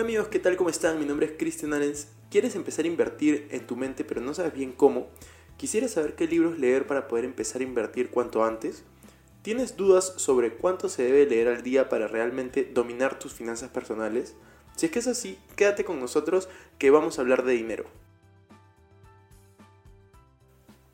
[0.00, 0.56] Hola amigos, ¿qué tal?
[0.56, 0.98] ¿Cómo están?
[0.98, 2.08] Mi nombre es Cristian Arens.
[2.30, 5.08] ¿Quieres empezar a invertir en tu mente pero no sabes bien cómo?
[5.58, 8.82] ¿Quisieras saber qué libros leer para poder empezar a invertir cuanto antes?
[9.42, 14.34] ¿Tienes dudas sobre cuánto se debe leer al día para realmente dominar tus finanzas personales?
[14.74, 17.84] Si es que es así, quédate con nosotros que vamos a hablar de dinero.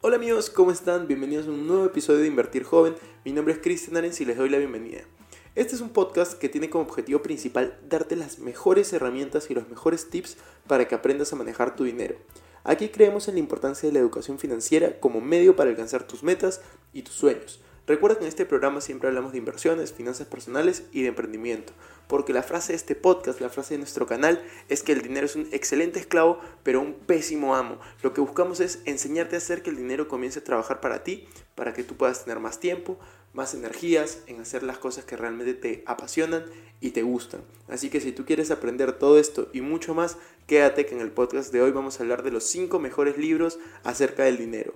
[0.00, 1.06] Hola amigos, ¿cómo están?
[1.06, 2.96] Bienvenidos a un nuevo episodio de Invertir Joven.
[3.24, 5.02] Mi nombre es Cristian Arens y les doy la bienvenida.
[5.56, 9.70] Este es un podcast que tiene como objetivo principal darte las mejores herramientas y los
[9.70, 12.14] mejores tips para que aprendas a manejar tu dinero.
[12.62, 16.60] Aquí creemos en la importancia de la educación financiera como medio para alcanzar tus metas
[16.92, 17.62] y tus sueños.
[17.86, 21.72] Recuerda que en este programa siempre hablamos de inversiones, finanzas personales y de emprendimiento,
[22.08, 25.24] porque la frase de este podcast, la frase de nuestro canal, es que el dinero
[25.24, 27.78] es un excelente esclavo, pero un pésimo amo.
[28.02, 31.28] Lo que buscamos es enseñarte a hacer que el dinero comience a trabajar para ti,
[31.54, 32.98] para que tú puedas tener más tiempo,
[33.36, 36.46] más energías en hacer las cosas que realmente te apasionan
[36.80, 37.42] y te gustan.
[37.68, 41.12] Así que si tú quieres aprender todo esto y mucho más, quédate que en el
[41.12, 44.74] podcast de hoy vamos a hablar de los 5 mejores libros acerca del dinero.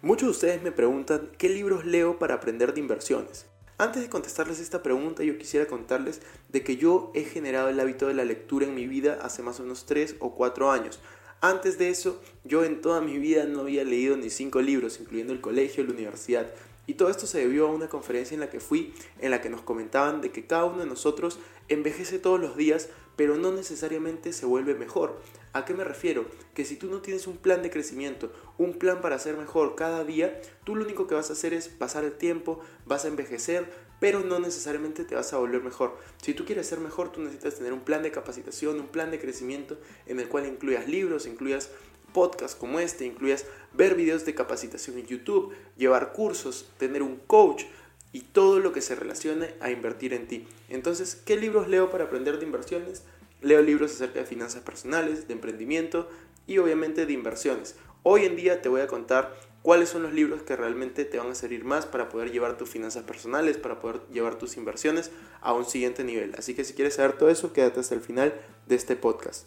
[0.00, 3.46] Muchos de ustedes me preguntan qué libros leo para aprender de inversiones.
[3.76, 8.06] Antes de contestarles esta pregunta, yo quisiera contarles de que yo he generado el hábito
[8.06, 11.00] de la lectura en mi vida hace más o menos 3 o 4 años.
[11.44, 15.34] Antes de eso, yo en toda mi vida no había leído ni cinco libros, incluyendo
[15.34, 16.46] el colegio, la universidad.
[16.86, 19.50] Y todo esto se debió a una conferencia en la que fui, en la que
[19.50, 24.32] nos comentaban de que cada uno de nosotros envejece todos los días, pero no necesariamente
[24.32, 25.20] se vuelve mejor.
[25.52, 26.24] ¿A qué me refiero?
[26.54, 30.02] Que si tú no tienes un plan de crecimiento, un plan para ser mejor cada
[30.02, 33.70] día, tú lo único que vas a hacer es pasar el tiempo, vas a envejecer,
[34.04, 35.96] pero no necesariamente te vas a volver mejor.
[36.20, 39.18] Si tú quieres ser mejor, tú necesitas tener un plan de capacitación, un plan de
[39.18, 41.70] crecimiento en el cual incluyas libros, incluyas
[42.12, 47.64] podcasts como este, incluyas ver videos de capacitación en YouTube, llevar cursos, tener un coach
[48.12, 50.46] y todo lo que se relacione a invertir en ti.
[50.68, 53.04] Entonces, ¿qué libros leo para aprender de inversiones?
[53.40, 56.10] Leo libros acerca de finanzas personales, de emprendimiento
[56.46, 57.76] y obviamente de inversiones.
[58.02, 61.30] Hoy en día te voy a contar cuáles son los libros que realmente te van
[61.30, 65.10] a servir más para poder llevar tus finanzas personales, para poder llevar tus inversiones
[65.40, 66.34] a un siguiente nivel.
[66.36, 68.34] Así que si quieres saber todo eso, quédate hasta el final
[68.66, 69.46] de este podcast.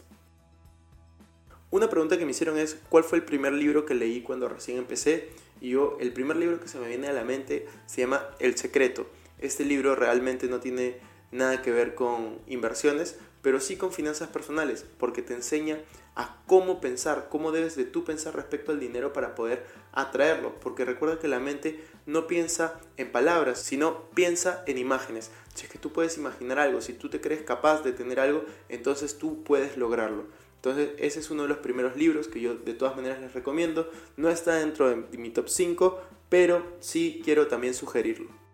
[1.69, 4.79] Una pregunta que me hicieron es, ¿cuál fue el primer libro que leí cuando recién
[4.79, 5.29] empecé?
[5.61, 8.57] Y yo, el primer libro que se me viene a la mente se llama El
[8.57, 9.05] Secreto.
[9.37, 10.97] Este libro realmente no tiene
[11.31, 15.79] nada que ver con inversiones, pero sí con finanzas personales, porque te enseña
[16.15, 20.83] a cómo pensar, cómo debes de tú pensar respecto al dinero para poder atraerlo, porque
[20.83, 25.31] recuerda que la mente no piensa en palabras, sino piensa en imágenes.
[25.53, 28.43] Si es que tú puedes imaginar algo, si tú te crees capaz de tener algo,
[28.67, 30.25] entonces tú puedes lograrlo.
[30.55, 33.89] Entonces ese es uno de los primeros libros que yo de todas maneras les recomiendo.
[34.17, 38.46] No está dentro de mi top 5, pero sí quiero también sugerirlo.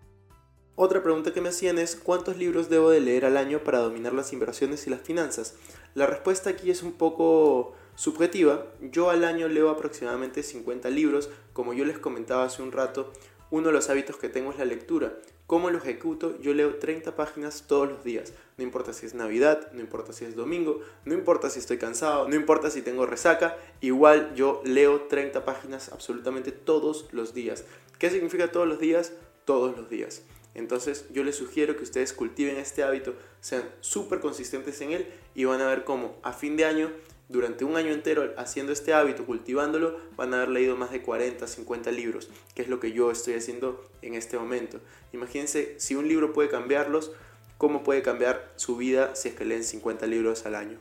[0.75, 4.11] Otra pregunta que me hacían es ¿cuántos libros debo de leer al año para dominar
[4.11, 5.53] las inversiones y las finanzas?
[5.93, 8.65] La respuesta aquí es un poco subjetiva.
[8.81, 11.29] Yo al año leo aproximadamente 50 libros.
[11.53, 13.13] Como yo les comentaba hace un rato,
[13.51, 15.13] uno de los hábitos que tengo es la lectura.
[15.45, 16.41] ¿Cómo lo ejecuto?
[16.41, 18.33] Yo leo 30 páginas todos los días.
[18.57, 22.27] No importa si es Navidad, no importa si es domingo, no importa si estoy cansado,
[22.27, 27.63] no importa si tengo resaca, igual yo leo 30 páginas absolutamente todos los días.
[27.99, 29.13] ¿Qué significa todos los días?
[29.45, 30.23] Todos los días.
[30.55, 35.45] Entonces yo les sugiero que ustedes cultiven este hábito, sean súper consistentes en él y
[35.45, 36.91] van a ver cómo a fin de año,
[37.29, 41.47] durante un año entero haciendo este hábito, cultivándolo, van a haber leído más de 40,
[41.47, 44.79] 50 libros, que es lo que yo estoy haciendo en este momento.
[45.13, 47.11] Imagínense, si un libro puede cambiarlos,
[47.57, 50.77] ¿cómo puede cambiar su vida si es que leen 50 libros al año?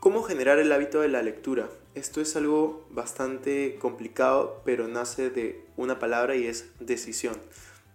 [0.00, 1.68] ¿Cómo generar el hábito de la lectura?
[1.94, 7.36] Esto es algo bastante complicado, pero nace de una palabra y es decisión.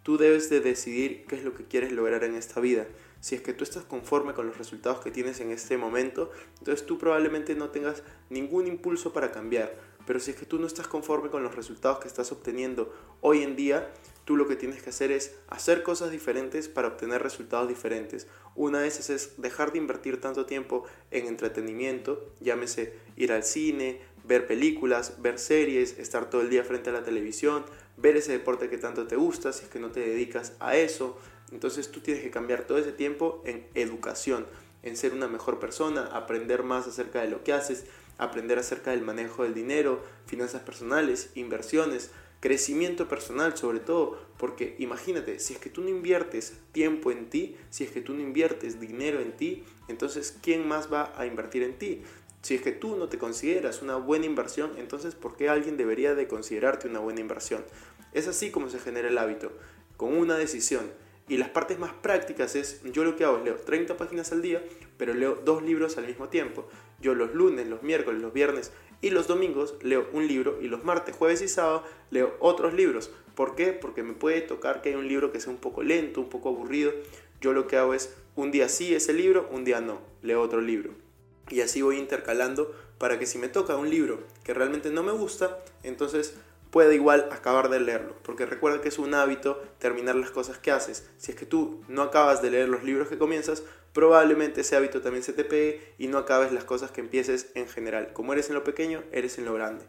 [0.05, 2.85] Tú debes de decidir qué es lo que quieres lograr en esta vida.
[3.21, 6.29] Si es que tú estás conforme con los resultados que tienes en este momento,
[6.59, 9.73] entonces tú probablemente no tengas ningún impulso para cambiar.
[10.05, 13.41] Pero si es que tú no estás conforme con los resultados que estás obteniendo hoy
[13.41, 13.91] en día,
[14.25, 18.27] tú lo que tienes que hacer es hacer cosas diferentes para obtener resultados diferentes.
[18.53, 24.01] Una de esas es dejar de invertir tanto tiempo en entretenimiento, llámese ir al cine,
[24.23, 27.65] ver películas, ver series, estar todo el día frente a la televisión,
[27.97, 31.17] ver ese deporte que tanto te gusta, si es que no te dedicas a eso.
[31.51, 34.45] Entonces tú tienes que cambiar todo ese tiempo en educación,
[34.83, 37.85] en ser una mejor persona, aprender más acerca de lo que haces,
[38.17, 45.39] aprender acerca del manejo del dinero, finanzas personales, inversiones, crecimiento personal sobre todo, porque imagínate,
[45.39, 48.79] si es que tú no inviertes tiempo en ti, si es que tú no inviertes
[48.79, 52.03] dinero en ti, entonces ¿quién más va a invertir en ti?
[52.45, 56.13] Si es que tú no te consideras una buena inversión, entonces ¿por qué alguien debería
[56.13, 57.65] de considerarte una buena inversión?
[58.13, 59.51] Es así como se genera el hábito,
[59.97, 60.91] con una decisión.
[61.27, 64.43] Y las partes más prácticas es, yo lo que hago es leo 30 páginas al
[64.43, 64.63] día,
[64.95, 66.69] pero leo dos libros al mismo tiempo.
[67.01, 68.71] Yo los lunes, los miércoles, los viernes
[69.01, 73.09] y los domingos leo un libro y los martes, jueves y sábado leo otros libros.
[73.33, 73.73] ¿Por qué?
[73.73, 76.49] Porque me puede tocar que hay un libro que sea un poco lento, un poco
[76.49, 76.93] aburrido.
[77.41, 80.61] Yo lo que hago es un día sí ese libro, un día no, leo otro
[80.61, 81.04] libro.
[81.49, 85.11] Y así voy intercalando para que si me toca un libro que realmente no me
[85.11, 86.35] gusta, entonces
[86.71, 88.15] pueda igual acabar de leerlo.
[88.23, 91.07] Porque recuerda que es un hábito terminar las cosas que haces.
[91.17, 93.63] Si es que tú no acabas de leer los libros que comienzas,
[93.93, 97.69] probablemente ese hábito también se te pegue y no acabes las cosas que empieces en
[97.69, 98.11] general.
[98.11, 99.85] Como eres en lo pequeño, eres en lo grande.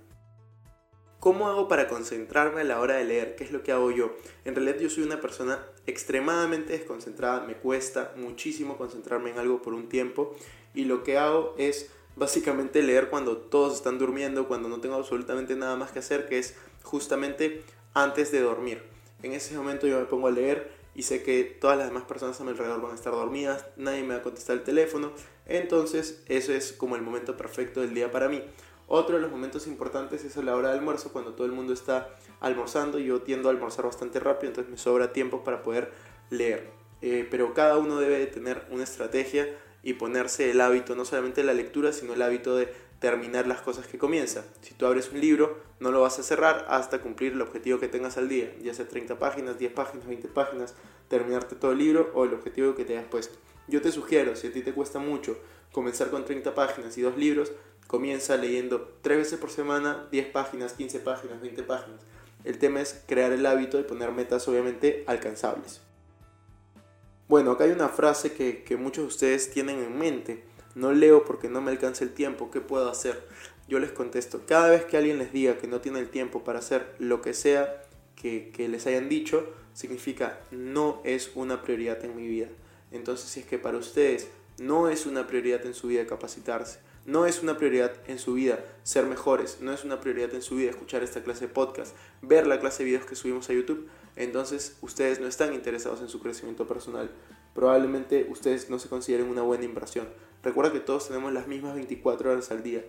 [1.18, 3.34] ¿Cómo hago para concentrarme a la hora de leer?
[3.34, 4.14] ¿Qué es lo que hago yo?
[4.44, 9.74] En realidad yo soy una persona extremadamente desconcentrada, me cuesta muchísimo concentrarme en algo por
[9.74, 10.36] un tiempo
[10.76, 15.56] y lo que hago es básicamente leer cuando todos están durmiendo, cuando no tengo absolutamente
[15.56, 17.64] nada más que hacer, que es justamente
[17.94, 18.82] antes de dormir.
[19.22, 22.40] En ese momento yo me pongo a leer y sé que todas las demás personas
[22.40, 25.12] a mi alrededor van a estar dormidas, nadie me va a contestar el teléfono,
[25.46, 28.42] entonces eso es como el momento perfecto del día para mí.
[28.88, 31.72] Otro de los momentos importantes es a la hora de almuerzo, cuando todo el mundo
[31.72, 32.08] está
[32.38, 33.00] almorzando.
[33.00, 35.90] Yo tiendo a almorzar bastante rápido, entonces me sobra tiempo para poder
[36.30, 36.70] leer.
[37.02, 39.48] Eh, pero cada uno debe de tener una estrategia
[39.86, 42.68] y ponerse el hábito, no solamente de la lectura, sino el hábito de
[42.98, 44.44] terminar las cosas que comienza.
[44.60, 47.88] Si tú abres un libro, no lo vas a cerrar hasta cumplir el objetivo que
[47.88, 50.74] tengas al día, ya sea 30 páginas, 10 páginas, 20 páginas,
[51.08, 53.38] terminarte todo el libro o el objetivo que te hayas puesto.
[53.68, 55.38] Yo te sugiero, si a ti te cuesta mucho
[55.72, 57.52] comenzar con 30 páginas y dos libros,
[57.86, 62.00] Comienza leyendo 3 veces por semana, 10 páginas, 15 páginas, 20 páginas.
[62.42, 65.85] El tema es crear el hábito de poner metas obviamente alcanzables.
[67.28, 70.44] Bueno, acá hay una frase que, que muchos de ustedes tienen en mente.
[70.76, 73.26] No leo porque no me alcanza el tiempo, ¿qué puedo hacer?
[73.66, 76.60] Yo les contesto, cada vez que alguien les diga que no tiene el tiempo para
[76.60, 77.82] hacer lo que sea
[78.14, 82.48] que, que les hayan dicho, significa no es una prioridad en mi vida.
[82.92, 87.26] Entonces, si es que para ustedes no es una prioridad en su vida capacitarse, no
[87.26, 90.70] es una prioridad en su vida ser mejores, no es una prioridad en su vida
[90.70, 94.78] escuchar esta clase de podcast, ver la clase de videos que subimos a YouTube, entonces
[94.80, 97.10] ustedes no están interesados en su crecimiento personal.
[97.54, 100.08] Probablemente ustedes no se consideren una buena inversión.
[100.42, 102.84] Recuerda que todos tenemos las mismas 24 horas al día.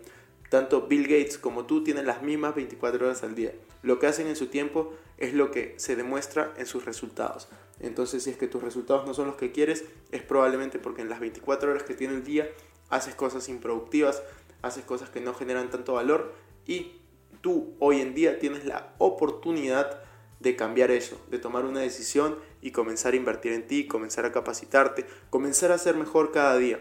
[0.50, 3.54] Tanto Bill Gates como tú tienen las mismas 24 horas al día.
[3.84, 7.50] Lo que hacen en su tiempo es lo que se demuestra en sus resultados.
[7.80, 11.10] Entonces, si es que tus resultados no son los que quieres, es probablemente porque en
[11.10, 12.50] las 24 horas que tiene el día
[12.90, 14.24] haces cosas improductivas,
[14.62, 16.34] haces cosas que no generan tanto valor
[16.66, 16.94] y
[17.42, 20.02] tú hoy en día tienes la oportunidad
[20.39, 24.31] de cambiar eso, de tomar una decisión y comenzar a invertir en ti, comenzar a
[24.31, 26.80] capacitarte, comenzar a ser mejor cada día.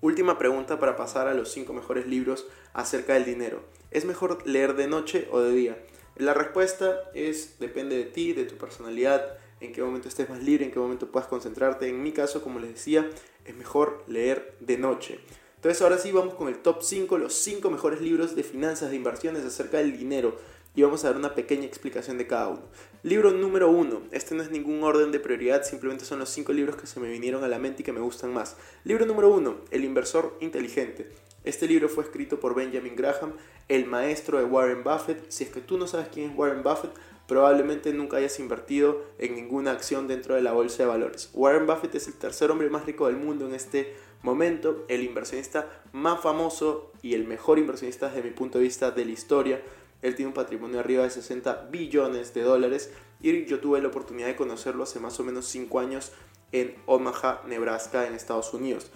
[0.00, 3.62] Última pregunta para pasar a los 5 mejores libros acerca del dinero.
[3.90, 5.78] ¿Es mejor leer de noche o de día?
[6.16, 10.66] La respuesta es depende de ti, de tu personalidad, en qué momento estés más libre,
[10.66, 11.88] en qué momento puedas concentrarte.
[11.88, 13.08] En mi caso, como les decía,
[13.44, 15.20] es mejor leer de noche.
[15.56, 18.96] Entonces ahora sí vamos con el top 5, los 5 mejores libros de finanzas, de
[18.96, 20.36] inversiones acerca del dinero.
[20.76, 22.60] Y vamos a dar una pequeña explicación de cada uno.
[23.02, 24.08] Libro número 1.
[24.10, 27.08] Este no es ningún orden de prioridad, simplemente son los 5 libros que se me
[27.08, 28.58] vinieron a la mente y que me gustan más.
[28.84, 29.56] Libro número 1.
[29.70, 31.10] El inversor inteligente.
[31.44, 33.32] Este libro fue escrito por Benjamin Graham,
[33.68, 35.30] el maestro de Warren Buffett.
[35.30, 36.90] Si es que tú no sabes quién es Warren Buffett,
[37.26, 41.30] probablemente nunca hayas invertido en ninguna acción dentro de la bolsa de valores.
[41.32, 45.70] Warren Buffett es el tercer hombre más rico del mundo en este momento, el inversionista
[45.92, 49.62] más famoso y el mejor inversionista desde mi punto de vista de la historia.
[50.02, 54.28] Él tiene un patrimonio arriba de 60 billones de dólares y yo tuve la oportunidad
[54.28, 56.12] de conocerlo hace más o menos 5 años
[56.52, 58.90] en Omaha, Nebraska, en Estados Unidos.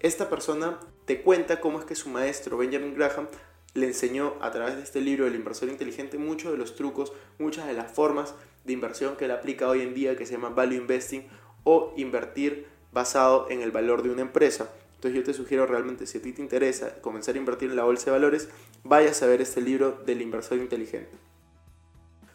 [0.00, 3.28] Esta persona te cuenta cómo es que su maestro Benjamin Graham
[3.74, 7.66] le enseñó a través de este libro El inversor inteligente muchos de los trucos, muchas
[7.66, 8.34] de las formas
[8.64, 11.26] de inversión que él aplica hoy en día que se llama value investing
[11.64, 14.70] o invertir basado en el valor de una empresa.
[15.04, 17.84] Entonces yo te sugiero realmente si a ti te interesa comenzar a invertir en la
[17.84, 18.48] bolsa de valores,
[18.84, 21.10] vayas a ver este libro del inversor inteligente.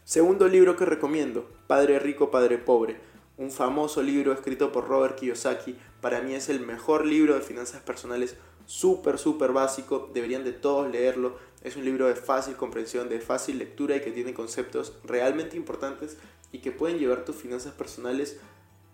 [0.03, 2.97] Segundo libro que recomiendo, Padre Rico, Padre Pobre,
[3.37, 5.79] un famoso libro escrito por Robert Kiyosaki.
[5.99, 8.35] Para mí es el mejor libro de finanzas personales
[8.67, 11.39] súper, súper básico, deberían de todos leerlo.
[11.63, 16.17] Es un libro de fácil comprensión, de fácil lectura y que tiene conceptos realmente importantes
[16.51, 18.39] y que pueden llevar tus finanzas personales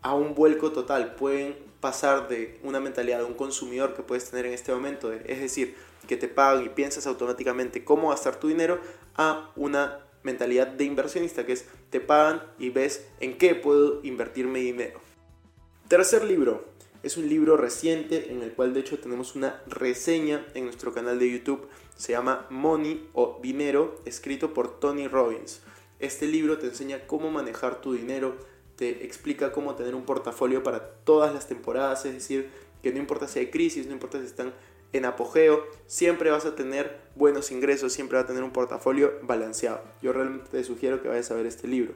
[0.06, 1.16] a un vuelco total.
[1.16, 5.42] Pueden pasar de una mentalidad de un consumidor que puedes tener en este momento, es
[5.42, 5.76] decir,
[6.08, 8.80] que te pagan y piensas automáticamente cómo gastar tu dinero,
[9.16, 14.46] a una mentalidad de inversionista, que es te pagan y ves en qué puedo invertir
[14.46, 15.02] mi dinero.
[15.88, 16.66] Tercer libro,
[17.02, 21.18] es un libro reciente en el cual de hecho tenemos una reseña en nuestro canal
[21.18, 21.68] de YouTube.
[21.98, 25.62] Se llama Money o Dinero, escrito por Tony Robbins.
[25.98, 28.36] Este libro te enseña cómo manejar tu dinero,
[28.76, 32.50] te explica cómo tener un portafolio para todas las temporadas, es decir,
[32.84, 34.54] que no importa si hay crisis, no importa si están
[34.94, 39.82] en apogeo, siempre vas a tener buenos ingresos, siempre va a tener un portafolio balanceado.
[40.02, 41.94] Yo realmente te sugiero que vayas a ver este libro.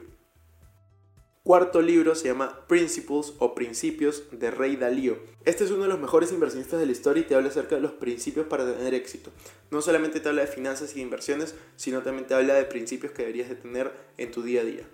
[1.42, 5.18] Cuarto libro se llama Principles o Principios de Rey Dalío.
[5.46, 7.80] Este es uno de los mejores inversionistas de la historia y te habla acerca de
[7.80, 9.30] los principios para tener éxito.
[9.70, 13.12] No solamente te habla de finanzas y de inversiones, sino también te habla de principios
[13.12, 14.84] que deberías de tener en tu día a día.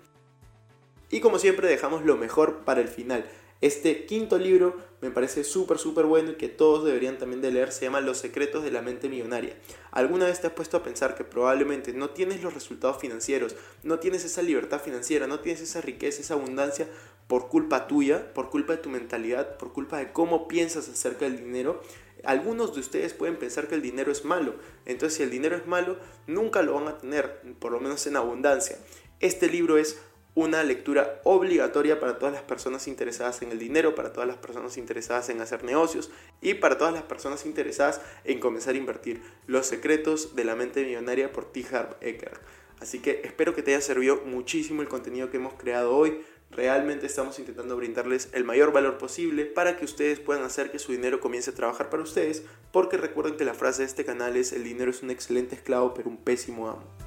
[1.09, 3.25] Y como siempre dejamos lo mejor para el final.
[3.59, 7.71] Este quinto libro me parece súper, súper bueno y que todos deberían también leer.
[7.71, 9.57] Se llama Los secretos de la mente millonaria.
[9.89, 13.97] ¿Alguna vez te has puesto a pensar que probablemente no tienes los resultados financieros, no
[13.97, 16.87] tienes esa libertad financiera, no tienes esa riqueza, esa abundancia
[17.27, 21.37] por culpa tuya, por culpa de tu mentalidad, por culpa de cómo piensas acerca del
[21.37, 21.81] dinero?
[22.23, 24.53] Algunos de ustedes pueden pensar que el dinero es malo.
[24.85, 25.97] Entonces si el dinero es malo,
[26.27, 28.77] nunca lo van a tener, por lo menos en abundancia.
[29.19, 29.99] Este libro es
[30.37, 34.77] una lectura obligatoria para todas las personas interesadas en el dinero, para todas las personas
[34.77, 39.23] interesadas en hacer negocios y para todas las personas interesadas en comenzar a invertir.
[39.47, 41.65] Los secretos de la mente millonaria por T.
[41.71, 42.39] Harv Eker.
[42.79, 46.21] Así que espero que te haya servido muchísimo el contenido que hemos creado hoy.
[46.51, 50.91] Realmente estamos intentando brindarles el mayor valor posible para que ustedes puedan hacer que su
[50.91, 54.53] dinero comience a trabajar para ustedes, porque recuerden que la frase de este canal es
[54.53, 57.06] el dinero es un excelente esclavo pero un pésimo amo.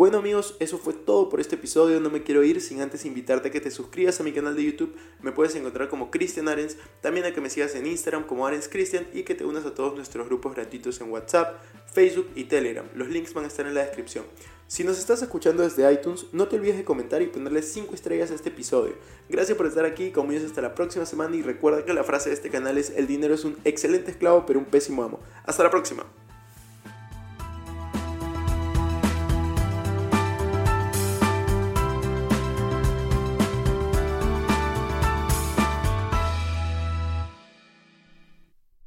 [0.00, 2.00] Bueno amigos, eso fue todo por este episodio.
[2.00, 4.64] No me quiero ir sin antes invitarte a que te suscribas a mi canal de
[4.64, 4.96] YouTube.
[5.20, 6.78] Me puedes encontrar como Cristian Arens.
[7.02, 9.74] También a que me sigas en Instagram como Arens Cristian y que te unas a
[9.74, 12.86] todos nuestros grupos gratuitos en WhatsApp, Facebook y Telegram.
[12.94, 14.24] Los links van a estar en la descripción.
[14.68, 18.30] Si nos estás escuchando desde iTunes, no te olvides de comentar y ponerle 5 estrellas
[18.30, 18.94] a este episodio.
[19.28, 22.36] Gracias por estar aquí, conmigo hasta la próxima semana y recuerda que la frase de
[22.36, 25.20] este canal es el dinero es un excelente esclavo pero un pésimo amo.
[25.44, 26.06] Hasta la próxima.